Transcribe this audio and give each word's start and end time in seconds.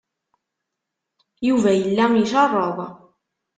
Yuba 1.47 1.71
yella 1.79 2.05
icerreḍ. 2.21 2.77